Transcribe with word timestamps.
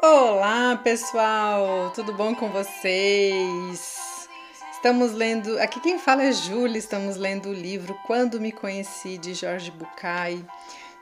Olá, 0.00 0.76
pessoal! 0.76 1.90
Tudo 1.92 2.12
bom 2.12 2.32
com 2.32 2.48
vocês? 2.50 4.28
Estamos 4.70 5.10
lendo. 5.12 5.58
Aqui 5.58 5.80
quem 5.80 5.98
fala 5.98 6.22
é 6.22 6.30
Júlia. 6.30 6.78
Estamos 6.78 7.16
lendo 7.16 7.48
o 7.48 7.52
livro 7.52 7.98
Quando 8.06 8.40
Me 8.40 8.52
Conheci 8.52 9.18
de 9.18 9.34
Jorge 9.34 9.72
Bucay. 9.72 10.44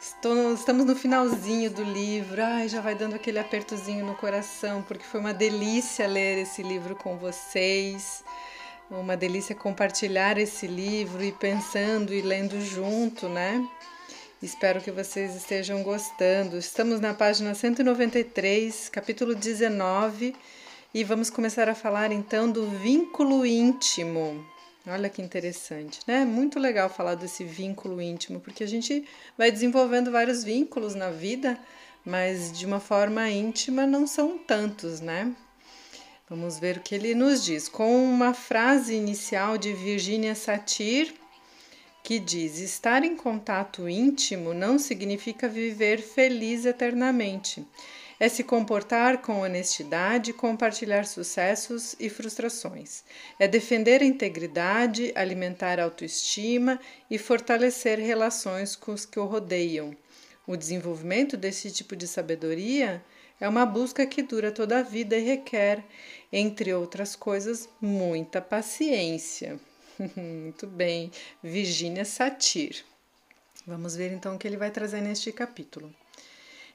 Estamos 0.01 0.87
no 0.87 0.97
finalzinho 0.97 1.71
do 1.71 1.85
livro. 1.85 2.43
Ai, 2.43 2.71
já 2.71 2.81
vai 2.81 2.95
dando 2.95 3.17
aquele 3.17 3.39
apertozinho 3.39 4.07
no 4.07 4.15
coração, 4.15 4.81
porque 4.81 5.05
foi 5.05 5.21
uma 5.21 5.35
delícia 5.35 6.07
ler 6.09 6.39
esse 6.39 6.63
livro 6.63 6.97
com 6.97 7.19
vocês. 7.19 8.25
Uma 8.91 9.15
delícia 9.15 9.55
compartilhar 9.55 10.39
esse 10.39 10.67
livro 10.67 11.23
e 11.23 11.33
pensando 11.33 12.15
e 12.15 12.23
lendo 12.23 12.59
junto, 12.63 13.29
né? 13.29 13.63
Espero 14.43 14.83
que 14.83 14.91
vocês 14.91 15.35
estejam 15.35 15.83
gostando. 15.83 16.59
Estamos 16.59 17.01
na 17.01 17.15
página 17.15 17.55
193, 17.55 18.91
capítulo 18.91 19.35
19, 19.35 20.37
e 20.93 21.03
vamos 21.03 21.31
começar 21.31 21.71
a 21.71 21.75
falar 21.75 22.13
então 22.13 22.51
do 22.53 22.69
vínculo 22.69 23.47
íntimo. 23.47 24.47
Olha 24.87 25.09
que 25.09 25.23
interessante, 25.23 26.01
né? 26.07 26.27
Muito 26.27 26.59
legal 26.59 26.91
falar 26.91 27.15
desse 27.15 27.45
vínculo 27.45 27.99
íntimo, 27.99 28.39
porque 28.39 28.63
a 28.63 28.69
gente 28.69 29.09
vai 29.39 29.51
desenvolvendo 29.51 30.13
vários 30.13 30.45
vínculos 30.45 30.95
na 30.95 31.09
vida, 31.09 31.59
mas 32.05 32.53
de 32.53 32.67
uma 32.67 32.79
forma 32.79 33.27
íntima 33.31 33.87
não 33.87 34.07
são 34.07 34.37
tantos, 34.37 35.01
né? 35.01 35.35
Vamos 36.29 36.59
ver 36.59 36.77
o 36.77 36.81
que 36.81 36.95
ele 36.95 37.15
nos 37.15 37.43
diz. 37.43 37.71
Com 37.71 38.05
uma 38.05 38.35
frase 38.35 38.95
inicial 38.95 39.57
de 39.57 39.73
Virginia 39.73 40.35
Satir, 40.35 41.15
que 42.07 42.21
diz: 42.21 42.61
estar 42.61 43.03
em 43.03 43.17
contato 43.17 43.89
íntimo 43.89 44.55
não 44.55 44.79
significa 44.79 45.49
viver 45.49 46.01
feliz 46.01 46.65
eternamente. 46.65 47.67
É 48.21 48.29
se 48.29 48.45
comportar 48.45 49.19
com 49.19 49.41
honestidade, 49.41 50.33
compartilhar 50.33 51.05
sucessos 51.05 51.97
e 51.99 52.09
frustrações. 52.09 53.03
É 53.41 53.49
defender 53.49 54.03
a 54.03 54.05
integridade, 54.05 55.11
alimentar 55.17 55.81
a 55.81 55.83
autoestima 55.83 56.79
e 57.11 57.19
fortalecer 57.19 57.99
relações 57.99 58.77
com 58.77 58.93
os 58.93 59.05
que 59.05 59.19
o 59.19 59.25
rodeiam. 59.25 59.91
O 60.47 60.57
desenvolvimento 60.57 61.37
desse 61.37 61.73
tipo 61.73 61.97
de 61.97 62.07
sabedoria 62.07 63.05
é 63.41 63.49
uma 63.49 63.67
busca 63.67 64.07
que 64.07 64.23
dura 64.23 64.53
toda 64.53 64.79
a 64.79 64.83
vida 64.83 65.19
e 65.19 65.25
requer, 65.25 65.85
entre 66.33 66.73
outras 66.73 67.17
coisas, 67.17 67.69
muita 67.81 68.41
paciência. 68.41 69.59
Muito 70.17 70.67
bem, 70.67 71.11
Virginia 71.43 72.05
Satir. 72.05 72.85
Vamos 73.67 73.97
ver 73.97 74.13
então 74.13 74.35
o 74.35 74.39
que 74.39 74.47
ele 74.47 74.57
vai 74.57 74.71
trazer 74.71 75.01
neste 75.01 75.33
capítulo. 75.33 75.93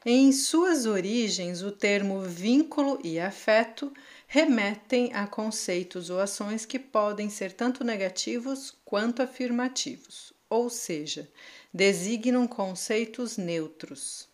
Em 0.04 0.32
suas 0.32 0.88
origens, 0.88 1.62
o 1.62 1.72
termo 1.72 2.22
vínculo 2.22 3.00
e 3.04 3.20
afeto 3.20 3.94
remetem 4.28 5.14
a 5.14 5.28
conceitos 5.28 6.10
ou 6.10 6.20
ações 6.20 6.66
que 6.66 6.80
podem 6.80 7.30
ser 7.30 7.52
tanto 7.54 7.84
negativos 7.84 8.76
quanto 8.84 9.22
afirmativos, 9.22 10.34
ou 10.50 10.70
seja, 10.70 11.30
designam 11.72 12.48
conceitos 12.48 13.38
neutros. 13.38 14.28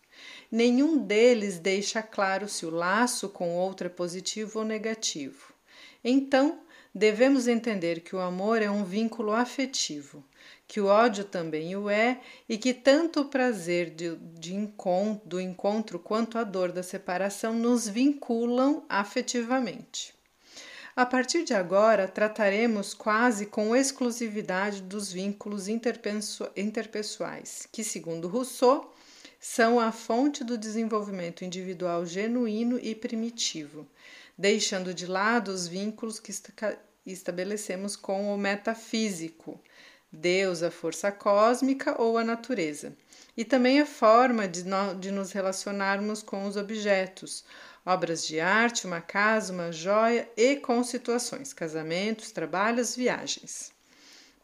Nenhum 0.50 0.96
deles 0.96 1.58
deixa 1.58 2.02
claro 2.02 2.48
se 2.48 2.64
o 2.64 2.70
laço 2.70 3.28
com 3.28 3.54
outro 3.54 3.86
é 3.86 3.90
positivo 3.90 4.60
ou 4.60 4.64
negativo. 4.64 5.57
Então, 6.02 6.60
devemos 6.94 7.48
entender 7.48 8.00
que 8.00 8.16
o 8.16 8.20
amor 8.20 8.62
é 8.62 8.70
um 8.70 8.84
vínculo 8.84 9.32
afetivo, 9.32 10.24
que 10.66 10.80
o 10.80 10.86
ódio 10.86 11.24
também 11.24 11.76
o 11.76 11.88
é 11.88 12.20
e 12.48 12.58
que 12.58 12.74
tanto 12.74 13.20
o 13.20 13.28
prazer 13.28 13.90
de, 13.90 14.16
de 14.16 14.54
encontro, 14.54 15.28
do 15.28 15.40
encontro 15.40 15.98
quanto 15.98 16.38
a 16.38 16.44
dor 16.44 16.72
da 16.72 16.82
separação 16.82 17.54
nos 17.54 17.88
vinculam 17.88 18.84
afetivamente. 18.88 20.14
A 20.94 21.06
partir 21.06 21.44
de 21.44 21.54
agora, 21.54 22.08
trataremos 22.08 22.92
quase 22.92 23.46
com 23.46 23.76
exclusividade 23.76 24.82
dos 24.82 25.12
vínculos 25.12 25.68
interpessoais, 25.68 27.68
que, 27.70 27.84
segundo 27.84 28.26
Rousseau, 28.26 28.92
são 29.38 29.78
a 29.78 29.92
fonte 29.92 30.42
do 30.42 30.58
desenvolvimento 30.58 31.44
individual 31.44 32.04
genuíno 32.04 32.78
e 32.80 32.94
primitivo, 32.94 33.86
deixando 34.36 34.92
de 34.92 35.06
lado 35.06 35.48
os 35.48 35.68
vínculos 35.68 36.18
que 36.18 36.32
estabelecemos 37.06 37.94
com 37.94 38.34
o 38.34 38.38
metafísico, 38.38 39.60
Deus, 40.10 40.62
a 40.62 40.70
força 40.70 41.12
cósmica 41.12 42.00
ou 42.00 42.16
a 42.16 42.24
natureza, 42.24 42.96
e 43.36 43.44
também 43.44 43.80
a 43.80 43.86
forma 43.86 44.48
de, 44.48 44.64
de 44.98 45.10
nos 45.10 45.32
relacionarmos 45.32 46.22
com 46.22 46.46
os 46.46 46.56
objetos, 46.56 47.44
obras 47.84 48.26
de 48.26 48.40
arte, 48.40 48.86
uma 48.86 49.00
casa, 49.00 49.52
uma 49.52 49.70
joia 49.70 50.28
e 50.36 50.56
com 50.56 50.82
situações, 50.82 51.52
casamentos, 51.52 52.32
trabalhos, 52.32 52.96
viagens. 52.96 53.70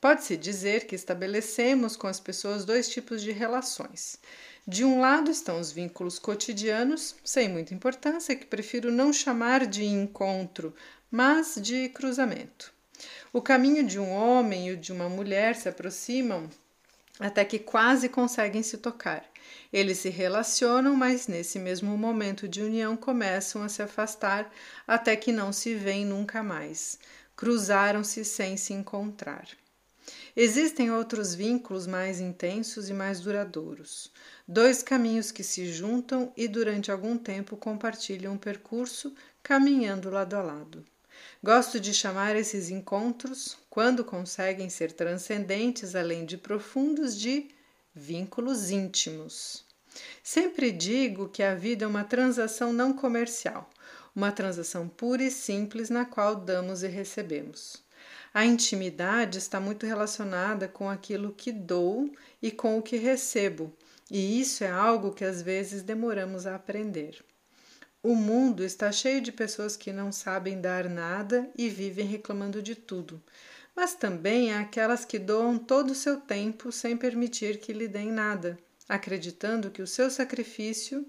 Pode-se 0.00 0.36
dizer 0.36 0.86
que 0.86 0.94
estabelecemos 0.94 1.96
com 1.96 2.06
as 2.06 2.20
pessoas 2.20 2.66
dois 2.66 2.90
tipos 2.90 3.22
de 3.22 3.32
relações. 3.32 4.18
De 4.66 4.82
um 4.82 4.98
lado 4.98 5.30
estão 5.30 5.60
os 5.60 5.70
vínculos 5.70 6.18
cotidianos, 6.18 7.14
sem 7.22 7.48
muita 7.48 7.74
importância, 7.74 8.34
que 8.34 8.46
prefiro 8.46 8.90
não 8.90 9.12
chamar 9.12 9.66
de 9.66 9.84
encontro, 9.84 10.74
mas 11.10 11.58
de 11.60 11.90
cruzamento. 11.90 12.72
O 13.30 13.42
caminho 13.42 13.84
de 13.84 13.98
um 13.98 14.10
homem 14.10 14.70
e 14.70 14.76
de 14.76 14.90
uma 14.90 15.08
mulher 15.08 15.54
se 15.54 15.68
aproximam 15.68 16.48
até 17.20 17.44
que 17.44 17.58
quase 17.58 18.08
conseguem 18.08 18.62
se 18.62 18.78
tocar. 18.78 19.24
Eles 19.72 19.98
se 19.98 20.08
relacionam, 20.08 20.96
mas 20.96 21.28
nesse 21.28 21.58
mesmo 21.58 21.96
momento 21.98 22.48
de 22.48 22.62
união 22.62 22.96
começam 22.96 23.62
a 23.62 23.68
se 23.68 23.82
afastar 23.82 24.50
até 24.86 25.14
que 25.14 25.30
não 25.30 25.52
se 25.52 25.74
veem 25.74 26.06
nunca 26.06 26.42
mais. 26.42 26.98
Cruzaram-se 27.36 28.24
sem 28.24 28.56
se 28.56 28.72
encontrar. 28.72 29.46
Existem 30.36 30.90
outros 30.90 31.32
vínculos 31.32 31.86
mais 31.86 32.20
intensos 32.20 32.88
e 32.88 32.92
mais 32.92 33.20
duradouros. 33.20 34.10
Dois 34.48 34.82
caminhos 34.82 35.30
que 35.30 35.44
se 35.44 35.72
juntam 35.72 36.32
e 36.36 36.48
durante 36.48 36.90
algum 36.90 37.16
tempo 37.16 37.56
compartilham 37.56 38.32
um 38.32 38.38
percurso, 38.38 39.14
caminhando 39.44 40.10
lado 40.10 40.34
a 40.34 40.42
lado. 40.42 40.84
Gosto 41.40 41.78
de 41.78 41.94
chamar 41.94 42.34
esses 42.34 42.68
encontros, 42.68 43.56
quando 43.70 44.04
conseguem 44.04 44.68
ser 44.68 44.90
transcendentes 44.90 45.94
além 45.94 46.24
de 46.24 46.36
profundos, 46.36 47.16
de 47.16 47.48
vínculos 47.94 48.70
íntimos. 48.70 49.64
Sempre 50.20 50.72
digo 50.72 51.28
que 51.28 51.44
a 51.44 51.54
vida 51.54 51.84
é 51.84 51.88
uma 51.88 52.02
transação 52.02 52.72
não 52.72 52.92
comercial, 52.92 53.70
uma 54.16 54.32
transação 54.32 54.88
pura 54.88 55.22
e 55.22 55.30
simples 55.30 55.90
na 55.90 56.04
qual 56.04 56.34
damos 56.34 56.82
e 56.82 56.88
recebemos. 56.88 57.84
A 58.34 58.44
intimidade 58.44 59.38
está 59.38 59.60
muito 59.60 59.86
relacionada 59.86 60.66
com 60.66 60.90
aquilo 60.90 61.32
que 61.32 61.52
dou 61.52 62.10
e 62.42 62.50
com 62.50 62.76
o 62.76 62.82
que 62.82 62.96
recebo, 62.96 63.72
e 64.10 64.40
isso 64.40 64.64
é 64.64 64.68
algo 64.68 65.12
que 65.12 65.24
às 65.24 65.40
vezes 65.40 65.84
demoramos 65.84 66.44
a 66.44 66.56
aprender. 66.56 67.24
O 68.02 68.16
mundo 68.16 68.64
está 68.64 68.90
cheio 68.90 69.20
de 69.20 69.30
pessoas 69.30 69.76
que 69.76 69.92
não 69.92 70.10
sabem 70.10 70.60
dar 70.60 70.88
nada 70.88 71.48
e 71.56 71.68
vivem 71.68 72.06
reclamando 72.06 72.60
de 72.60 72.74
tudo, 72.74 73.22
mas 73.74 73.94
também 73.94 74.52
há 74.52 74.62
aquelas 74.62 75.04
que 75.04 75.18
doam 75.20 75.56
todo 75.56 75.92
o 75.92 75.94
seu 75.94 76.20
tempo 76.20 76.72
sem 76.72 76.96
permitir 76.96 77.60
que 77.60 77.72
lhe 77.72 77.86
deem 77.86 78.10
nada, 78.10 78.58
acreditando 78.88 79.70
que 79.70 79.80
o 79.80 79.86
seu 79.86 80.10
sacrifício, 80.10 81.06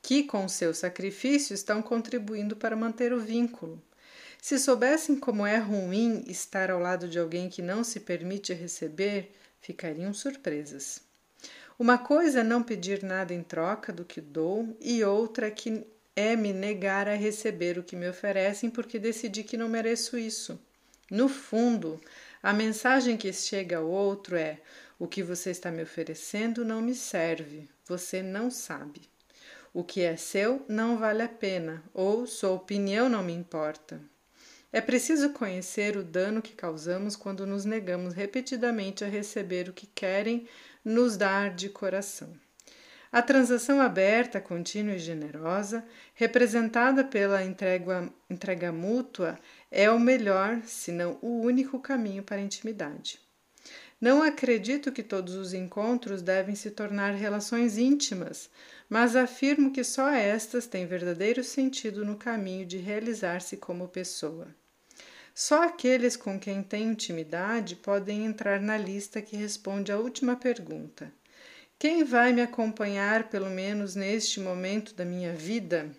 que 0.00 0.22
com 0.22 0.48
seu 0.48 0.72
sacrifício 0.72 1.52
estão 1.52 1.82
contribuindo 1.82 2.56
para 2.56 2.74
manter 2.74 3.12
o 3.12 3.20
vínculo. 3.20 3.82
Se 4.40 4.58
soubessem 4.58 5.16
como 5.16 5.46
é 5.46 5.56
ruim 5.56 6.24
estar 6.26 6.70
ao 6.70 6.78
lado 6.78 7.08
de 7.08 7.18
alguém 7.18 7.48
que 7.48 7.60
não 7.60 7.84
se 7.84 8.00
permite 8.00 8.54
receber, 8.54 9.32
ficariam 9.60 10.14
surpresas. 10.14 11.00
Uma 11.78 11.98
coisa 11.98 12.40
é 12.40 12.44
não 12.44 12.62
pedir 12.62 13.02
nada 13.02 13.34
em 13.34 13.42
troca 13.42 13.92
do 13.92 14.04
que 14.04 14.20
dou, 14.20 14.76
e 14.80 15.04
outra 15.04 15.48
é 15.48 15.50
que 15.50 15.86
é 16.16 16.34
me 16.34 16.52
negar 16.52 17.08
a 17.08 17.14
receber 17.14 17.78
o 17.78 17.82
que 17.82 17.94
me 17.94 18.08
oferecem 18.08 18.70
porque 18.70 18.98
decidi 18.98 19.44
que 19.44 19.56
não 19.56 19.68
mereço 19.68 20.18
isso. 20.18 20.58
No 21.10 21.28
fundo, 21.28 22.00
a 22.42 22.52
mensagem 22.52 23.16
que 23.16 23.32
chega 23.32 23.78
ao 23.78 23.86
outro 23.86 24.36
é: 24.36 24.58
o 24.98 25.06
que 25.06 25.22
você 25.22 25.50
está 25.50 25.70
me 25.70 25.82
oferecendo 25.82 26.64
não 26.64 26.80
me 26.80 26.94
serve, 26.94 27.68
você 27.86 28.22
não 28.22 28.50
sabe. 28.50 29.02
O 29.72 29.84
que 29.84 30.00
é 30.00 30.16
seu 30.16 30.64
não 30.68 30.98
vale 30.98 31.22
a 31.22 31.28
pena, 31.28 31.82
ou 31.94 32.26
sua 32.26 32.50
opinião 32.50 33.08
não 33.08 33.22
me 33.22 33.32
importa. 33.32 34.00
É 34.70 34.80
preciso 34.82 35.30
conhecer 35.30 35.96
o 35.96 36.04
dano 36.04 36.42
que 36.42 36.52
causamos 36.52 37.16
quando 37.16 37.46
nos 37.46 37.64
negamos 37.64 38.12
repetidamente 38.12 39.02
a 39.02 39.08
receber 39.08 39.68
o 39.68 39.72
que 39.72 39.86
querem 39.86 40.46
nos 40.84 41.16
dar 41.16 41.54
de 41.54 41.70
coração. 41.70 42.34
A 43.10 43.22
transação 43.22 43.80
aberta, 43.80 44.38
contínua 44.38 44.96
e 44.96 44.98
generosa, 44.98 45.82
representada 46.14 47.02
pela 47.02 47.42
entrega, 47.42 48.12
entrega 48.28 48.70
mútua, 48.70 49.38
é 49.70 49.90
o 49.90 49.98
melhor, 49.98 50.60
se 50.64 50.92
não 50.92 51.18
o 51.22 51.40
único 51.40 51.80
caminho 51.80 52.22
para 52.22 52.36
a 52.36 52.42
intimidade. 52.42 53.18
Não 53.98 54.22
acredito 54.22 54.92
que 54.92 55.02
todos 55.02 55.34
os 55.34 55.54
encontros 55.54 56.20
devem 56.20 56.54
se 56.54 56.70
tornar 56.70 57.14
relações 57.14 57.78
íntimas, 57.78 58.50
mas 58.88 59.14
afirmo 59.14 59.70
que 59.70 59.84
só 59.84 60.08
estas 60.08 60.66
têm 60.66 60.86
verdadeiro 60.86 61.44
sentido 61.44 62.04
no 62.04 62.16
caminho 62.16 62.64
de 62.64 62.78
realizar-se 62.78 63.56
como 63.56 63.88
pessoa. 63.88 64.48
Só 65.34 65.62
aqueles 65.62 66.16
com 66.16 66.38
quem 66.38 66.62
tenho 66.62 66.90
intimidade 66.92 67.76
podem 67.76 68.24
entrar 68.24 68.60
na 68.60 68.76
lista 68.76 69.22
que 69.22 69.36
responde 69.36 69.92
à 69.92 69.98
última 69.98 70.34
pergunta: 70.34 71.12
Quem 71.78 72.02
vai 72.02 72.32
me 72.32 72.42
acompanhar, 72.42 73.28
pelo 73.28 73.50
menos 73.50 73.94
neste 73.94 74.40
momento 74.40 74.94
da 74.94 75.04
minha 75.04 75.32
vida? 75.32 75.90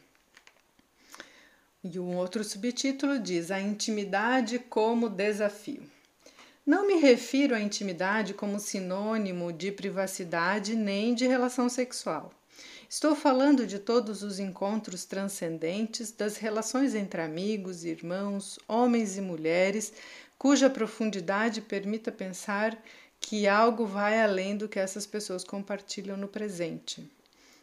E 1.82 1.98
um 1.98 2.18
outro 2.18 2.44
subtítulo 2.44 3.18
diz: 3.20 3.50
A 3.52 3.62
intimidade 3.62 4.60
como 4.60 5.08
desafio. 5.08 5.84
Não 6.66 6.86
me 6.86 6.96
refiro 6.96 7.56
à 7.56 7.62
intimidade 7.62 8.34
como 8.34 8.60
sinônimo 8.60 9.54
de 9.54 9.72
privacidade 9.72 10.76
nem 10.76 11.16
de 11.16 11.26
relação 11.26 11.70
sexual. 11.70 12.34
Estou 12.90 13.16
falando 13.16 13.68
de 13.68 13.78
todos 13.78 14.24
os 14.24 14.40
encontros 14.40 15.06
transcendentes, 15.06 16.12
das 16.12 16.38
relações 16.38 16.96
entre 16.96 17.22
amigos, 17.22 17.86
irmãos, 17.86 18.58
homens 18.68 19.16
e 19.16 19.22
mulheres, 19.22 19.94
cuja 20.40 20.72
profundidade 20.72 21.62
permita 21.62 22.12
pensar 22.12 22.76
que 23.22 23.48
algo 23.48 23.86
vai 23.86 24.20
além 24.20 24.58
do 24.58 24.68
que 24.68 24.80
essas 24.80 25.06
pessoas 25.06 25.44
compartilham 25.44 26.18
no 26.18 26.28
presente. 26.28 27.08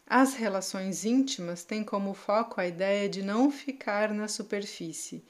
As 0.06 0.34
relações 0.34 1.04
íntimas 1.04 1.64
têm 1.64 1.82
como 1.82 2.14
foco 2.14 2.60
a 2.60 2.66
ideia 2.68 3.08
de 3.08 3.20
não 3.20 3.50
ficar 3.50 4.14
na 4.14 4.28
superfície 4.28 5.24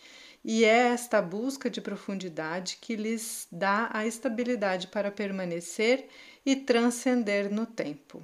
e 0.44 0.62
é 0.62 0.88
esta 0.88 1.22
busca 1.22 1.70
de 1.70 1.80
profundidade 1.80 2.76
que 2.82 2.94
lhes 2.96 3.48
dá 3.50 3.88
a 3.90 4.06
estabilidade 4.06 4.88
para 4.88 5.10
permanecer 5.10 6.06
e 6.44 6.54
transcender 6.54 7.50
no 7.50 7.64
tempo. 7.64 8.22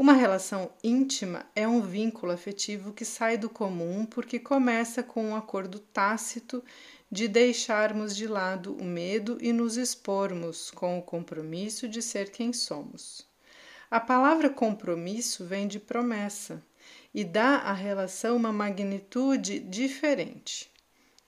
Uma 0.00 0.14
relação 0.14 0.70
íntima 0.82 1.44
é 1.54 1.68
um 1.68 1.82
vínculo 1.82 2.32
afetivo 2.32 2.90
que 2.90 3.04
sai 3.04 3.36
do 3.36 3.50
comum 3.50 4.06
porque 4.06 4.38
começa 4.38 5.02
com 5.02 5.22
um 5.22 5.36
acordo 5.36 5.78
tácito 5.78 6.64
de 7.12 7.28
deixarmos 7.28 8.16
de 8.16 8.26
lado 8.26 8.74
o 8.80 8.82
medo 8.82 9.36
e 9.42 9.52
nos 9.52 9.76
expormos 9.76 10.70
com 10.70 10.98
o 10.98 11.02
compromisso 11.02 11.86
de 11.86 12.00
ser 12.00 12.30
quem 12.30 12.50
somos. 12.50 13.28
A 13.90 14.00
palavra 14.00 14.48
compromisso 14.48 15.44
vem 15.44 15.68
de 15.68 15.78
promessa 15.78 16.64
e 17.12 17.22
dá 17.22 17.56
à 17.56 17.74
relação 17.74 18.36
uma 18.36 18.50
magnitude 18.50 19.60
diferente. 19.60 20.70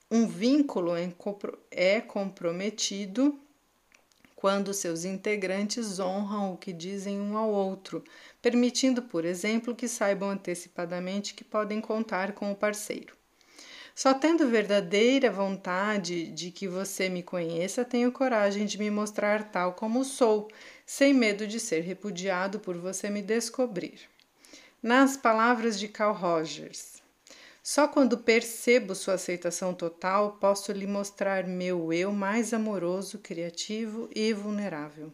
Um 0.09 0.25
vínculo 0.25 0.93
é 1.69 2.01
comprometido 2.01 3.39
quando 4.43 4.73
seus 4.73 5.05
integrantes 5.05 6.01
honram 6.01 6.51
o 6.51 6.57
que 6.57 6.73
dizem 6.73 7.17
um 7.17 7.37
ao 7.37 7.49
outro, 7.49 8.03
permitindo, 8.41 9.01
por 9.01 9.23
exemplo, 9.23 9.73
que 9.73 9.87
saibam 9.87 10.31
antecipadamente 10.31 11.33
que 11.33 11.45
podem 11.45 11.79
contar 11.79 12.33
com 12.33 12.51
o 12.51 12.55
parceiro. 12.55 13.15
Só 13.95 14.13
tendo 14.13 14.49
verdadeira 14.49 15.31
vontade 15.31 16.27
de 16.27 16.51
que 16.51 16.67
você 16.67 17.07
me 17.07 17.23
conheça, 17.23 17.85
tenho 17.85 18.11
coragem 18.11 18.65
de 18.65 18.77
me 18.77 18.91
mostrar 18.91 19.49
tal 19.49 19.75
como 19.75 20.03
sou, 20.03 20.49
sem 20.85 21.13
medo 21.13 21.47
de 21.47 21.57
ser 21.57 21.79
repudiado 21.79 22.59
por 22.59 22.75
você 22.75 23.09
me 23.09 23.21
descobrir. 23.21 24.01
Nas 24.81 25.15
palavras 25.15 25.79
de 25.79 25.87
Carl 25.87 26.13
Rogers, 26.13 27.01
só 27.63 27.87
quando 27.87 28.17
percebo 28.17 28.93
sua 28.93 29.13
aceitação 29.13 29.73
total 29.73 30.33
posso 30.33 30.73
lhe 30.73 30.85
mostrar 30.85 31.47
meu 31.47 31.93
eu 31.93 32.11
mais 32.11 32.53
amoroso, 32.53 33.19
criativo 33.19 34.09
e 34.13 34.33
vulnerável. 34.33 35.13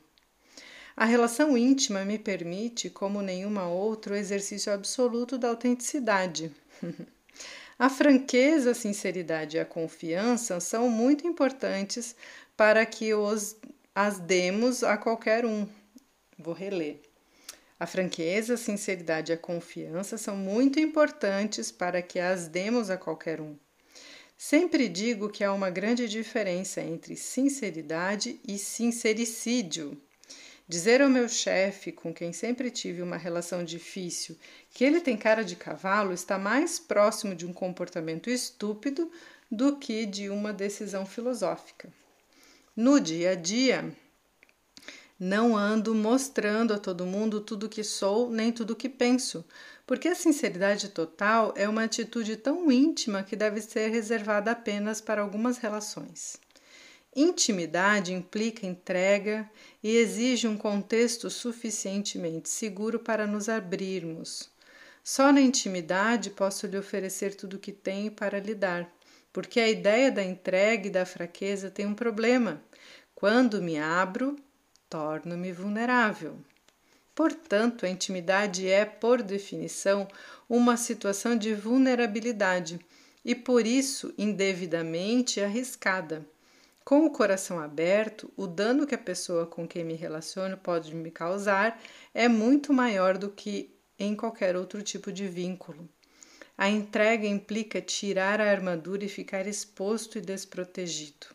A 0.98 1.06
relação 1.06 1.56
íntima 1.56 2.04
me 2.04 2.18
permite, 2.18 2.90
como 2.90 3.22
nenhuma 3.22 3.68
outra, 3.68 4.16
o 4.16 4.18
exercício 4.18 4.74
absoluto 4.74 5.38
da 5.38 5.48
autenticidade. 5.48 6.52
a 7.78 7.88
franqueza, 7.88 8.72
a 8.72 8.76
sinceridade 8.76 9.56
e 9.56 9.60
a 9.60 9.66
confiança 9.66 10.60
são 10.60 10.90
muito 10.90 11.28
importantes 11.28 12.16
para 12.58 12.84
que 12.84 13.14
os, 13.14 13.56
as 13.94 14.18
demos 14.20 14.84
a 14.84 14.98
qualquer 14.98 15.46
um. 15.46 15.68
Vou 16.38 16.54
reler. 16.54 17.09
A 17.80 17.88
franqueza, 17.88 18.56
a 18.56 18.58
sinceridade 18.58 19.32
e 19.32 19.36
a 19.36 19.38
confiança 19.38 20.18
são 20.18 20.36
muito 20.36 20.80
importantes 20.80 21.72
para 21.72 22.02
que 22.02 22.20
as 22.20 22.48
demos 22.48 22.90
a 22.90 22.98
qualquer 22.98 23.40
um. 23.40 23.56
Sempre 24.38 24.90
digo 24.90 25.30
que 25.30 25.44
há 25.44 25.54
uma 25.54 25.70
grande 25.70 26.08
diferença 26.08 26.82
entre 26.82 27.16
sinceridade 27.16 28.40
e 28.46 28.58
sincericídio. 28.58 29.98
Dizer 30.68 31.02
ao 31.02 31.10
meu 31.10 31.28
chefe, 31.28 31.92
com 31.92 32.14
quem 32.14 32.32
sempre 32.32 32.70
tive 32.70 33.02
uma 33.02 33.18
relação 33.18 33.64
difícil, 33.64 34.38
que 34.72 34.84
ele 34.84 35.02
tem 35.02 35.18
cara 35.18 35.44
de 35.44 35.56
cavalo 35.56 36.14
está 36.14 36.38
mais 36.38 36.80
próximo 36.80 37.34
de 37.34 37.46
um 37.46 37.54
comportamento 37.54 38.30
estúpido 38.30 39.12
do 39.50 39.78
que 39.78 40.06
de 40.06 40.30
uma 40.30 40.54
decisão 40.54 41.06
filosófica. 41.06 41.92
No 42.76 43.00
dia 43.00 43.32
a 43.32 43.36
dia, 43.36 43.92
não 45.20 45.58
ando 45.58 45.94
mostrando 45.94 46.74
a 46.74 46.80
todo 46.80 47.06
mundo 47.06 47.42
tudo 47.42 47.68
que 47.68 47.84
sou 47.84 48.30
nem 48.30 48.54
tudo 48.54 48.76
que 48.76 48.88
penso, 48.88 49.44
porque 49.86 50.08
a 50.08 50.16
sinceridade 50.16 50.90
total 50.90 51.54
é 51.58 51.68
uma 51.68 51.84
atitude 51.84 52.38
tão 52.38 52.72
íntima 52.72 53.24
que 53.24 53.36
deve 53.36 53.60
ser 53.60 53.90
reservada 53.90 54.52
apenas 54.52 55.02
para 55.02 55.22
algumas 55.22 55.58
relações. 55.58 56.38
Intimidade 57.14 58.14
implica 58.14 58.66
entrega 58.66 59.50
e 59.84 59.98
exige 59.98 60.48
um 60.48 60.56
contexto 60.56 61.30
suficientemente 61.30 62.48
seguro 62.48 63.00
para 63.00 63.28
nos 63.28 63.50
abrirmos. 63.50 64.50
Só 65.04 65.34
na 65.34 65.42
intimidade 65.42 66.30
posso 66.30 66.68
lhe 66.68 66.78
oferecer 66.78 67.36
tudo 67.36 67.56
o 67.56 67.60
que 67.60 67.72
tenho 67.72 68.12
para 68.12 68.40
lhe 68.40 68.54
dar, 68.54 68.90
porque 69.34 69.60
a 69.60 69.68
ideia 69.68 70.12
da 70.12 70.24
entrega 70.24 70.88
e 70.88 70.92
da 70.92 71.06
fraqueza 71.06 71.70
tem 71.70 71.86
um 71.86 71.96
problema. 71.96 72.62
Quando 73.16 73.62
me 73.62 73.78
abro, 73.80 74.36
torno-me 74.90 75.52
vulnerável. 75.52 76.38
Portanto, 77.14 77.86
a 77.86 77.90
intimidade 77.90 78.68
é, 78.68 78.86
por 78.86 79.22
definição, 79.22 80.08
uma 80.48 80.78
situação 80.78 81.38
de 81.38 81.54
vulnerabilidade 81.54 82.80
e, 83.24 83.36
por 83.36 83.68
isso, 83.68 84.14
indevidamente 84.18 85.42
arriscada. 85.42 86.26
Com 86.84 87.06
o 87.06 87.12
coração 87.12 87.60
aberto, 87.60 88.32
o 88.36 88.48
dano 88.48 88.88
que 88.88 88.96
a 88.96 88.98
pessoa 88.98 89.46
com 89.46 89.68
quem 89.68 89.84
me 89.84 89.94
relaciono 89.94 90.58
pode 90.58 90.96
me 90.96 91.12
causar 91.12 91.80
é 92.14 92.28
muito 92.28 92.74
maior 92.74 93.18
do 93.18 93.30
que 93.30 93.76
em 94.00 94.16
qualquer 94.16 94.56
outro 94.56 94.82
tipo 94.82 95.12
de 95.12 95.28
vínculo. 95.28 95.88
A 96.58 96.68
entrega 96.68 97.28
implica 97.28 97.80
tirar 97.80 98.42
a 98.42 98.50
armadura 98.50 99.06
e 99.06 99.10
ficar 99.10 99.46
exposto 99.46 100.18
e 100.18 100.22
desprotegido. 100.22 101.28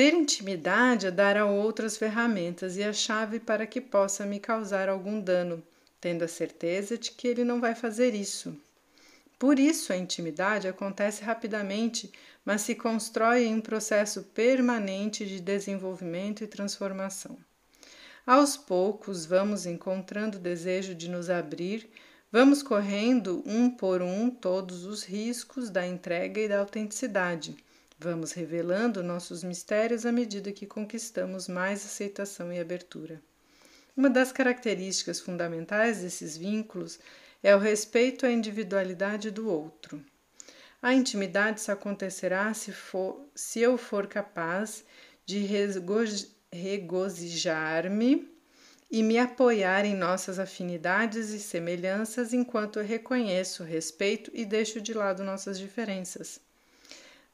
Ter 0.00 0.14
intimidade 0.14 1.06
é 1.06 1.10
dar 1.10 1.36
a 1.36 1.44
outras 1.44 1.98
ferramentas 1.98 2.78
e 2.78 2.82
a 2.82 2.90
chave 2.90 3.38
para 3.38 3.66
que 3.66 3.82
possa 3.82 4.24
me 4.24 4.40
causar 4.40 4.88
algum 4.88 5.20
dano, 5.20 5.62
tendo 6.00 6.24
a 6.24 6.26
certeza 6.26 6.96
de 6.96 7.10
que 7.10 7.28
ele 7.28 7.44
não 7.44 7.60
vai 7.60 7.74
fazer 7.74 8.14
isso. 8.14 8.56
Por 9.38 9.58
isso, 9.58 9.92
a 9.92 9.98
intimidade 9.98 10.66
acontece 10.66 11.22
rapidamente, 11.22 12.10
mas 12.46 12.62
se 12.62 12.74
constrói 12.74 13.44
em 13.44 13.56
um 13.56 13.60
processo 13.60 14.22
permanente 14.22 15.26
de 15.26 15.38
desenvolvimento 15.38 16.42
e 16.42 16.46
transformação. 16.46 17.36
Aos 18.26 18.56
poucos, 18.56 19.26
vamos 19.26 19.66
encontrando 19.66 20.38
o 20.38 20.40
desejo 20.40 20.94
de 20.94 21.10
nos 21.10 21.28
abrir, 21.28 21.90
vamos 22.32 22.62
correndo 22.62 23.42
um 23.44 23.68
por 23.68 24.00
um 24.00 24.30
todos 24.30 24.86
os 24.86 25.04
riscos 25.04 25.68
da 25.68 25.86
entrega 25.86 26.40
e 26.40 26.48
da 26.48 26.60
autenticidade 26.60 27.54
Vamos 28.02 28.32
revelando 28.32 29.02
nossos 29.02 29.44
mistérios 29.44 30.06
à 30.06 30.12
medida 30.12 30.50
que 30.52 30.64
conquistamos 30.64 31.46
mais 31.46 31.84
aceitação 31.84 32.50
e 32.50 32.58
abertura. 32.58 33.20
Uma 33.94 34.08
das 34.08 34.32
características 34.32 35.20
fundamentais 35.20 36.00
desses 36.00 36.34
vínculos 36.34 36.98
é 37.42 37.54
o 37.54 37.58
respeito 37.58 38.24
à 38.24 38.30
individualidade 38.30 39.30
do 39.30 39.50
outro. 39.50 40.02
A 40.80 40.94
intimidade 40.94 41.60
só 41.60 41.72
acontecerá 41.72 42.54
se, 42.54 42.72
for, 42.72 43.28
se 43.34 43.60
eu 43.60 43.76
for 43.76 44.06
capaz 44.06 44.82
de 45.26 45.46
regozijar-me 46.50 48.34
e 48.90 49.02
me 49.02 49.18
apoiar 49.18 49.84
em 49.84 49.94
nossas 49.94 50.38
afinidades 50.38 51.28
e 51.28 51.38
semelhanças 51.38 52.32
enquanto 52.32 52.78
eu 52.78 52.84
reconheço, 52.86 53.62
respeito 53.62 54.30
e 54.32 54.46
deixo 54.46 54.80
de 54.80 54.94
lado 54.94 55.22
nossas 55.22 55.58
diferenças. 55.58 56.40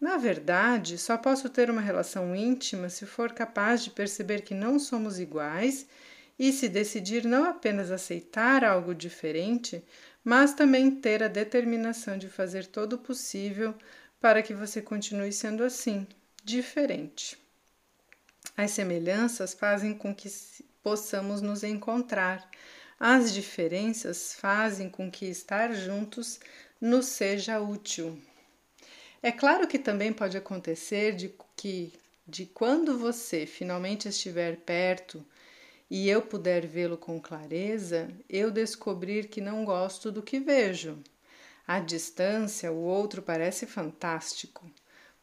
Na 0.01 0.19
verdade, 0.19 0.99
só 0.99 1.17
posso 1.17 1.49
ter 1.49 1.71
uma 1.71 1.81
relação 1.81 2.37
íntima 2.37 2.91
se 2.91 3.07
for 3.07 3.33
capaz 3.33 3.83
de 3.83 3.91
perceber 3.91 4.43
que 4.43 4.55
não 4.55 4.79
somos 4.79 5.19
iguais 5.19 5.87
e 6.39 6.53
se 6.53 6.69
decidir 6.69 7.25
não 7.25 7.45
apenas 7.45 7.91
aceitar 7.91 8.63
algo 8.63 8.95
diferente, 8.95 9.83
mas 10.23 10.53
também 10.53 10.91
ter 10.91 11.23
a 11.23 11.29
determinação 11.29 12.19
de 12.19 12.29
fazer 12.29 12.67
todo 12.67 12.95
o 12.95 12.99
possível 12.99 13.75
para 14.21 14.43
que 14.43 14.53
você 14.53 14.83
continue 14.83 15.33
sendo 15.33 15.65
assim, 15.65 16.07
diferente. 16.45 17.39
As 18.55 18.73
semelhanças 18.73 19.55
fazem 19.55 19.95
com 19.95 20.15
que 20.15 20.29
possamos 20.83 21.41
nos 21.41 21.65
encontrar. 21.65 22.49
As 23.01 23.33
diferenças 23.33 24.35
fazem 24.35 24.91
com 24.91 25.11
que 25.11 25.27
estar 25.27 25.73
juntos 25.75 26.39
nos 26.81 27.07
seja 27.07 27.61
útil. 27.61 28.21
É 29.27 29.33
claro 29.33 29.67
que 29.67 29.77
também 29.77 30.13
pode 30.13 30.37
acontecer 30.37 31.13
de 31.17 31.35
que 31.57 31.93
de 32.25 32.47
quando 32.47 32.97
você 32.97 33.45
finalmente 33.45 34.07
estiver 34.09 34.59
perto 34.59 35.21
e 35.91 36.09
eu 36.09 36.23
puder 36.23 36.65
vê-lo 36.65 36.97
com 36.97 37.21
clareza, 37.21 38.09
eu 38.31 38.53
descobrir 38.53 39.27
que 39.27 39.41
não 39.41 39.65
gosto 39.65 40.13
do 40.13 40.23
que 40.23 40.39
vejo. 40.39 41.03
À 41.67 41.81
distância, 41.81 42.71
o 42.71 42.77
outro 42.77 43.21
parece 43.21 43.67
fantástico. 43.67 44.71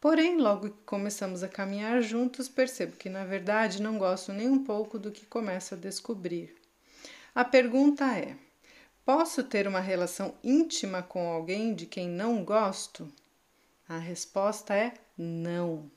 Porém, 0.02 0.36
logo 0.36 0.72
que 0.72 0.84
começamos 0.86 1.42
a 1.42 1.48
caminhar 1.48 2.02
juntos, 2.02 2.50
percebo 2.50 2.98
que 2.98 3.08
na 3.08 3.24
verdade 3.24 3.82
não 3.82 3.98
gosto 3.98 4.34
nem 4.34 4.50
um 4.50 4.66
pouco 4.66 5.00
do 5.00 5.12
que 5.12 5.26
começo 5.26 5.76
a 5.76 5.78
descobrir. 5.78 6.54
A 7.34 7.46
pergunta 7.46 8.04
é: 8.18 8.36
posso 9.06 9.46
ter 9.46 9.66
uma 9.66 9.80
relação 9.80 10.36
íntima 10.44 11.02
com 11.02 11.30
alguém 11.30 11.74
de 11.74 11.86
quem 11.86 12.10
não 12.10 12.44
gosto? 12.44 13.10
A 13.88 13.98
resposta 13.98 14.74
é 14.74 14.94
não. 15.18 15.92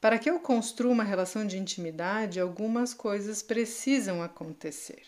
Para 0.00 0.18
que 0.18 0.30
eu 0.30 0.40
construa 0.40 0.92
uma 0.92 1.04
relação 1.04 1.46
de 1.46 1.58
intimidade, 1.58 2.40
algumas 2.40 2.94
coisas 2.94 3.42
precisam 3.42 4.22
acontecer. 4.22 5.02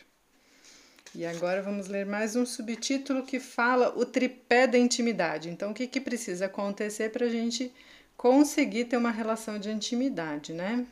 E 1.14 1.25
agora 1.26 1.62
vamos 1.62 1.88
ler 1.88 2.06
mais 2.06 2.35
um 2.37 2.44
subtítulo 2.44 3.25
que 3.25 3.38
fala 3.38 3.97
o 3.99 4.04
tripé 4.04 4.66
da 4.66 4.78
intimidade. 4.78 5.49
Então, 5.49 5.71
o 5.71 5.75
que, 5.75 5.87
que 5.87 6.00
precisa 6.00 6.47
acontecer 6.47 7.11
para 7.11 7.26
a 7.26 7.28
gente 7.28 7.73
conseguir 8.16 8.87
ter 8.87 8.97
uma 8.97 9.11
relação 9.11 9.59
de 9.59 9.71
intimidade, 9.71 10.52
né? 10.52 10.87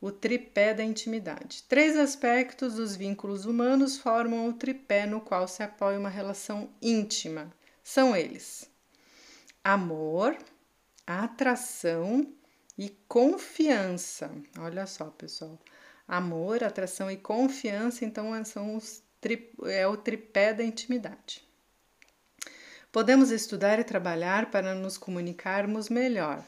O 0.00 0.10
tripé 0.10 0.74
da 0.74 0.84
intimidade. 0.84 1.62
Três 1.64 1.96
aspectos 1.96 2.74
dos 2.74 2.94
vínculos 2.94 3.46
humanos 3.46 3.96
formam 3.96 4.48
o 4.48 4.52
tripé 4.52 5.06
no 5.06 5.20
qual 5.20 5.48
se 5.48 5.62
apoia 5.62 5.98
uma 5.98 6.10
relação 6.10 6.68
íntima. 6.80 7.50
São 7.82 8.14
eles: 8.14 8.68
amor, 9.64 10.36
atração 11.06 12.32
e 12.76 12.90
confiança. 13.08 14.30
Olha 14.58 14.86
só, 14.86 15.06
pessoal. 15.06 15.58
Amor, 16.06 16.64
atração 16.64 17.10
e 17.10 17.16
confiança, 17.16 18.04
então 18.04 18.44
são 18.44 18.76
os 18.76 19.02
é 19.66 19.86
o 19.86 19.96
tripé 19.96 20.52
da 20.52 20.64
intimidade. 20.64 21.46
Podemos 22.90 23.30
estudar 23.30 23.78
e 23.78 23.84
trabalhar 23.84 24.50
para 24.50 24.74
nos 24.74 24.98
comunicarmos 24.98 25.88
melhor, 25.88 26.44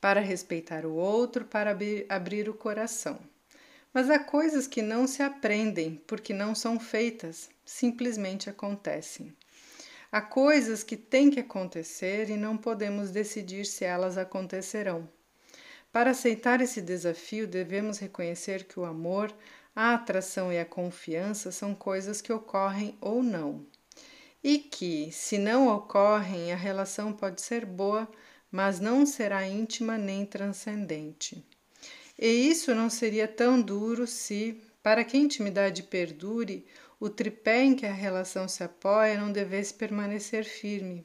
para 0.00 0.20
respeitar 0.20 0.84
o 0.84 0.92
outro, 0.92 1.44
para 1.44 1.70
abrir, 1.70 2.04
abrir 2.08 2.48
o 2.48 2.54
coração. 2.54 3.18
Mas 3.94 4.10
há 4.10 4.18
coisas 4.18 4.66
que 4.66 4.82
não 4.82 5.06
se 5.06 5.22
aprendem 5.22 6.02
porque 6.06 6.34
não 6.34 6.54
são 6.54 6.78
feitas, 6.78 7.48
simplesmente 7.64 8.50
acontecem. 8.50 9.34
Há 10.10 10.20
coisas 10.20 10.82
que 10.82 10.96
têm 10.96 11.30
que 11.30 11.40
acontecer 11.40 12.30
e 12.30 12.36
não 12.36 12.56
podemos 12.56 13.10
decidir 13.10 13.66
se 13.66 13.84
elas 13.84 14.16
acontecerão. 14.16 15.08
Para 15.92 16.10
aceitar 16.10 16.60
esse 16.60 16.80
desafio, 16.80 17.46
devemos 17.46 17.98
reconhecer 17.98 18.64
que 18.64 18.78
o 18.78 18.84
amor, 18.84 19.34
a 19.74 19.94
atração 19.94 20.52
e 20.52 20.58
a 20.58 20.64
confiança 20.64 21.50
são 21.50 21.74
coisas 21.74 22.20
que 22.20 22.32
ocorrem 22.32 22.96
ou 23.00 23.22
não. 23.22 23.66
E 24.44 24.58
que, 24.58 25.10
se 25.10 25.38
não 25.38 25.68
ocorrem, 25.68 26.52
a 26.52 26.56
relação 26.56 27.12
pode 27.12 27.40
ser 27.40 27.64
boa, 27.64 28.08
mas 28.50 28.78
não 28.78 29.04
será 29.04 29.46
íntima 29.46 29.98
nem 29.98 30.24
transcendente. 30.24 31.44
E 32.18 32.26
isso 32.26 32.74
não 32.74 32.88
seria 32.88 33.26
tão 33.26 33.60
duro 33.60 34.06
se, 34.06 34.62
para 34.86 35.02
que 35.02 35.16
a 35.16 35.20
intimidade 35.20 35.82
perdure, 35.82 36.64
o 37.00 37.10
tripé 37.10 37.64
em 37.64 37.74
que 37.74 37.84
a 37.84 37.92
relação 37.92 38.46
se 38.46 38.62
apoia 38.62 39.18
não 39.18 39.32
devesse 39.32 39.74
permanecer 39.74 40.44
firme. 40.44 41.04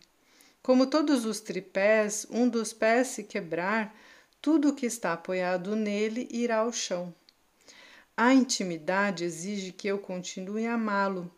Como 0.62 0.86
todos 0.86 1.26
os 1.26 1.40
tripés, 1.40 2.28
um 2.30 2.48
dos 2.48 2.74
pés 2.74 3.08
se 3.08 3.24
quebrar, 3.24 4.00
tudo 4.40 4.70
o 4.70 4.76
que 4.76 4.86
está 4.86 5.14
apoiado 5.14 5.76
nele 5.76 6.28
irá 6.30 6.58
ao 6.58 6.72
chão. 6.72 7.12
A 8.16 8.32
intimidade 8.32 9.24
exige 9.24 9.72
que 9.72 9.88
eu 9.88 9.98
continue 9.98 10.68
a 10.68 10.76
amá-lo, 10.76 11.32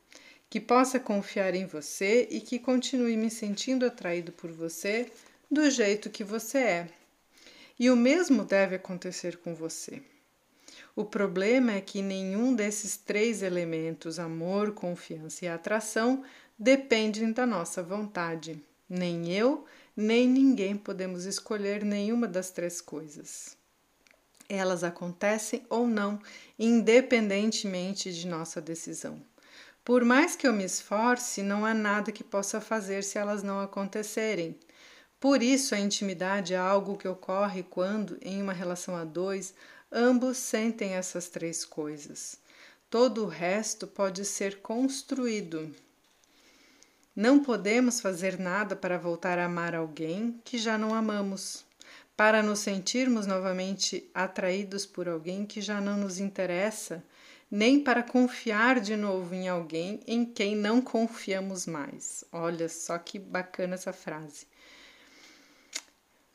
que 0.50 0.60
possa 0.60 1.00
confiar 1.00 1.56
em 1.56 1.66
você 1.66 2.28
e 2.30 2.42
que 2.42 2.60
continue 2.60 3.16
me 3.16 3.30
sentindo 3.30 3.86
atraído 3.86 4.34
por 4.34 4.52
você 4.52 5.10
do 5.50 5.70
jeito 5.70 6.10
que 6.10 6.26
você 6.26 6.58
é. 6.58 6.90
E 7.80 7.90
o 7.90 7.96
mesmo 7.96 8.44
deve 8.44 8.76
acontecer 8.76 9.38
com 9.38 9.56
você. 9.56 10.04
O 10.96 11.04
problema 11.04 11.72
é 11.72 11.82
que 11.82 12.04
nenhum 12.04 12.54
desses 12.54 12.96
três 12.98 13.42
elementos, 13.42 14.20
amor, 14.20 14.74
confiança 14.74 15.46
e 15.46 15.48
atração, 15.48 16.24
dependem 16.58 17.32
da 17.32 17.48
nossa 17.48 17.82
vontade. 17.82 18.62
Nem 18.88 19.32
eu, 19.34 19.66
nem 19.98 20.28
ninguém 20.28 20.78
podemos 20.78 21.26
escolher 21.26 21.84
nenhuma 21.84 22.28
das 22.28 22.52
três 22.52 22.80
coisas. 22.80 23.58
Elas 24.48 24.84
acontecem 24.84 25.66
ou 25.68 25.88
não, 25.88 26.20
independentemente 26.60 28.14
de 28.14 28.28
nossa 28.28 28.62
decisão. 28.62 29.20
Por 29.84 30.06
mais 30.06 30.36
que 30.36 30.48
eu 30.48 30.54
me 30.54 30.64
esforce, 30.64 31.42
não 31.42 31.66
há 31.66 31.74
nada 31.74 32.12
que 32.12 32.24
possa 32.24 32.62
fazer 32.62 33.04
se 33.04 33.18
elas 33.18 33.42
não 33.42 33.60
acontecerem. 33.60 34.56
Por 35.20 35.42
isso, 35.42 35.74
a 35.74 35.80
intimidade 35.80 36.54
é 36.54 36.58
algo 36.58 36.98
que 36.98 37.08
ocorre 37.08 37.64
quando, 37.64 38.18
em 38.22 38.42
uma 38.42 38.54
relação 38.54 38.96
a 38.96 39.04
dois, 39.04 39.54
ambos 39.94 40.38
sentem 40.38 40.96
essas 40.96 41.30
três 41.30 41.64
coisas. 41.64 42.38
Todo 42.90 43.24
o 43.24 43.28
resto 43.28 43.86
pode 43.86 44.26
ser 44.26 44.60
construído. 44.60 45.74
Não 47.16 47.44
podemos 47.44 48.02
fazer 48.02 48.40
nada 48.40 48.76
para 48.76 48.98
voltar 48.98 49.38
a 49.38 49.46
amar 49.46 49.76
alguém 49.76 50.42
que 50.44 50.58
já 50.58 50.80
não 50.80 50.96
amamos, 50.96 51.64
para 52.18 52.42
nos 52.42 52.60
sentirmos 52.60 53.28
novamente 53.28 54.10
atraídos 54.14 54.86
por 54.86 55.08
alguém 55.08 55.46
que 55.46 55.62
já 55.62 55.80
não 55.80 55.96
nos 55.98 56.20
interessa, 56.20 57.04
nem 57.50 57.80
para 57.80 58.02
confiar 58.02 58.80
de 58.80 58.96
novo 58.96 59.36
em 59.36 59.48
alguém 59.48 60.00
em 60.08 60.26
quem 60.26 60.56
não 60.56 60.82
confiamos 60.82 61.68
mais. 61.68 62.24
Olha 62.32 62.68
só 62.68 62.98
que 62.98 63.20
bacana 63.20 63.76
essa 63.76 63.94
frase. 63.94 64.48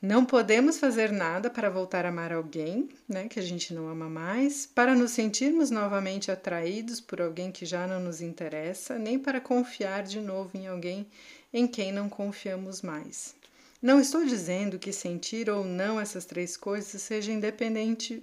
Não 0.00 0.25
podemos 0.25 0.78
fazer 0.78 1.11
nada 1.11 1.50
para 1.50 1.69
voltar 1.69 2.07
a 2.07 2.11
amar 2.11 2.33
alguém, 2.33 2.88
né, 3.09 3.26
que 3.26 3.40
a 3.40 3.43
gente 3.43 3.75
não 3.75 3.88
ama 3.88 4.09
mais, 4.09 4.64
para 4.64 4.95
nos 4.95 5.11
sentirmos 5.11 5.73
novamente 5.73 6.31
atraídos 6.31 7.00
por 7.00 7.21
alguém 7.21 7.50
que 7.50 7.67
já 7.67 7.85
não 7.85 7.99
nos 7.99 8.21
interessa, 8.21 8.97
nem 8.97 9.19
para 9.19 9.40
confiar 9.40 10.05
de 10.05 10.21
novo 10.21 10.57
em 10.57 10.69
alguém 10.69 11.09
em 11.52 11.67
quem 11.67 11.90
não 11.90 12.09
confiamos 12.09 12.81
mais. 12.81 13.35
Não 13.83 13.99
estou 13.99 14.25
dizendo 14.25 14.78
que 14.78 14.93
sentir 14.93 15.50
ou 15.50 15.64
não 15.64 15.99
essas 15.99 16.25
três 16.25 16.57
coisas 16.57 17.02
seja 17.02 17.33
independente 17.33 18.23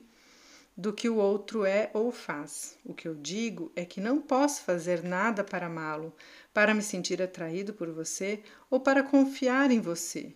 do 0.77 0.93
que 0.93 1.09
o 1.09 1.17
outro 1.17 1.65
é 1.65 1.89
ou 1.93 2.09
faz. 2.09 2.77
O 2.85 2.93
que 2.93 3.05
eu 3.05 3.15
digo 3.15 3.69
é 3.75 3.83
que 3.83 3.99
não 3.99 4.21
posso 4.21 4.61
fazer 4.61 5.03
nada 5.03 5.43
para 5.43 5.65
amá-lo, 5.65 6.15
para 6.53 6.73
me 6.73 6.81
sentir 6.81 7.21
atraído 7.21 7.73
por 7.73 7.91
você 7.91 8.41
ou 8.69 8.79
para 8.79 9.03
confiar 9.03 9.71
em 9.71 9.81
você 9.81 10.33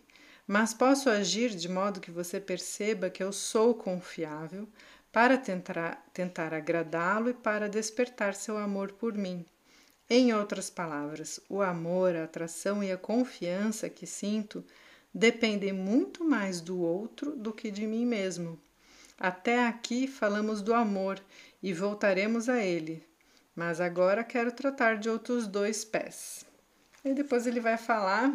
mas 0.49 0.73
posso 0.73 1.11
agir 1.11 1.51
de 1.51 1.69
modo 1.69 1.99
que 1.99 2.09
você 2.09 2.39
perceba 2.39 3.07
que 3.07 3.21
eu 3.21 3.31
sou 3.31 3.75
confiável 3.75 4.67
para 5.11 5.37
tentar, 5.37 6.03
tentar 6.11 6.55
agradá-lo 6.55 7.29
e 7.29 7.35
para 7.35 7.69
despertar 7.69 8.33
seu 8.33 8.57
amor 8.57 8.93
por 8.93 9.13
mim. 9.13 9.45
Em 10.09 10.33
outras 10.33 10.67
palavras, 10.67 11.39
o 11.47 11.61
amor, 11.61 12.15
a 12.15 12.23
atração 12.23 12.83
e 12.83 12.91
a 12.91 12.97
confiança 12.97 13.91
que 13.91 14.07
sinto 14.07 14.65
dependem 15.13 15.71
muito 15.71 16.25
mais 16.25 16.59
do 16.61 16.79
outro 16.79 17.35
do 17.35 17.53
que 17.53 17.69
de 17.69 17.85
mim 17.85 18.03
mesmo. 18.03 18.59
Até 19.19 19.67
aqui 19.67 20.07
falamos 20.07 20.63
do 20.63 20.73
amor 20.73 21.21
e 21.61 21.71
voltaremos 21.75 22.49
a 22.49 22.59
ele, 22.59 23.05
mas 23.55 23.79
agora 23.79 24.23
quero 24.23 24.51
tratar 24.51 24.97
de 24.97 25.11
outros 25.11 25.45
dois 25.45 25.85
pés. 25.85 26.43
E 27.05 27.13
depois 27.13 27.45
ele 27.45 27.59
vai 27.59 27.77
falar 27.77 28.33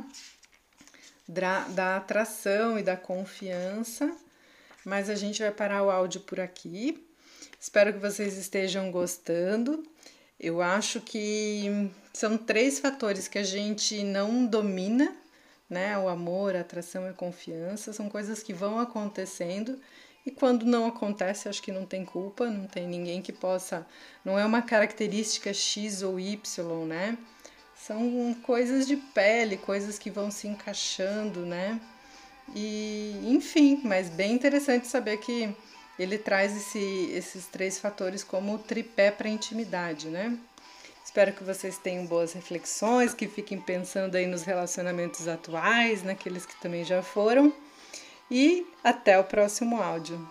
da 1.29 1.97
atração 1.97 2.79
e 2.79 2.83
da 2.83 2.97
confiança. 2.97 4.15
Mas 4.85 5.09
a 5.09 5.15
gente 5.15 5.41
vai 5.41 5.51
parar 5.51 5.83
o 5.83 5.91
áudio 5.91 6.21
por 6.21 6.39
aqui. 6.39 7.07
Espero 7.59 7.93
que 7.93 7.99
vocês 7.99 8.37
estejam 8.37 8.91
gostando. 8.91 9.83
Eu 10.39 10.61
acho 10.61 11.01
que 11.01 11.91
são 12.13 12.37
três 12.37 12.79
fatores 12.79 13.29
que 13.29 13.39
a 13.39 13.43
gente 13.43 14.03
não 14.05 14.45
domina, 14.45 15.17
né? 15.71 15.97
O 15.99 16.09
amor, 16.09 16.55
a 16.55 16.61
atração 16.61 17.07
e 17.07 17.11
a 17.11 17.15
confiança 17.15 17.93
são 17.93 18.11
coisas 18.11 18.43
que 18.43 18.53
vão 18.53 18.79
acontecendo 18.79 19.81
e 20.27 20.31
quando 20.31 20.65
não 20.65 20.87
acontece, 20.87 21.49
acho 21.49 21.63
que 21.63 21.71
não 21.71 21.85
tem 21.85 22.05
culpa, 22.05 22.49
não 22.49 22.67
tem 22.67 22.89
ninguém 22.89 23.21
que 23.21 23.33
possa, 23.33 23.87
não 24.25 24.39
é 24.39 24.45
uma 24.45 24.63
característica 24.63 25.53
X 25.53 26.03
ou 26.03 26.19
Y, 26.19 26.87
né? 26.87 27.19
São 27.87 28.35
coisas 28.43 28.87
de 28.87 28.97
pele, 28.97 29.59
coisas 29.59 29.99
que 29.99 30.09
vão 30.09 30.31
se 30.31 30.49
encaixando, 30.49 31.41
né? 31.41 31.79
E, 32.55 33.21
enfim, 33.27 33.83
mas 33.85 34.09
bem 34.09 34.33
interessante 34.33 34.87
saber 34.87 35.19
que 35.19 35.55
ele 35.99 36.17
traz 36.17 36.57
esse, 36.57 37.11
esses 37.13 37.47
três 37.47 37.79
fatores 37.79 38.25
como 38.25 38.57
tripé 38.59 39.11
para 39.11 39.29
intimidade, 39.29 40.09
né? 40.09 40.35
Espero 41.05 41.35
que 41.35 41.45
vocês 41.45 41.77
tenham 41.77 42.07
boas 42.07 42.33
reflexões, 42.33 43.13
que 43.13 43.29
fiquem 43.29 43.61
pensando 43.61 44.15
aí 44.15 44.27
nos 44.27 44.45
relacionamentos 44.45 45.29
atuais, 45.29 46.03
naqueles 46.03 46.47
que 46.47 46.59
também 46.63 46.85
já 46.85 47.03
foram. 47.03 47.53
E 48.31 48.67
até 48.83 49.19
o 49.19 49.25
próximo 49.25 49.83
áudio. 49.83 50.27